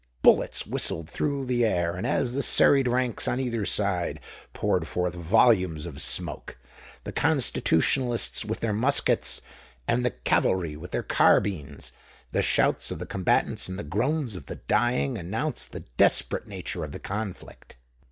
[0.23, 4.19] Bullets whistled through the air; and as the serried ranks on either side
[4.51, 9.41] poured forth volumes of smoke,—the Constitutionalists with their muskets,
[9.87, 14.55] and the cavalry with their carbines,—the shouts of the combatants and the groans of the
[14.55, 17.77] dying announced the desperate nature of the conflict.